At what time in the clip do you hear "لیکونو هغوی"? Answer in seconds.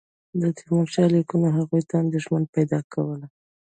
1.15-1.81